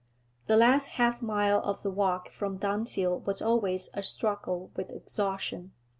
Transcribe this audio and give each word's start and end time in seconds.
The 0.47 0.57
last 0.57 0.87
half 0.97 1.21
mile 1.21 1.59
of 1.59 1.83
the 1.83 1.91
walk 1.91 2.31
from 2.31 2.57
Dunfield 2.57 3.27
was 3.27 3.39
always 3.39 3.91
a 3.93 4.01
struggle 4.01 4.71
with 4.75 4.89
exhaustion. 4.89 5.73